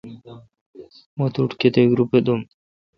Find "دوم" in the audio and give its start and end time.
2.25-2.41